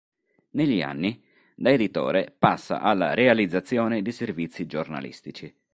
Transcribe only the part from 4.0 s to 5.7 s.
di servizi giornalistici.